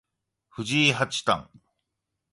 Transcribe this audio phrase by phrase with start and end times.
[0.49, 1.47] 藤井八冠